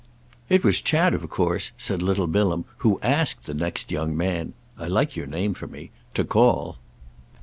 [0.49, 5.15] "It was Chad of course," said little Bilham, "who asked the next young man—I like
[5.15, 6.77] your name for me!—to call."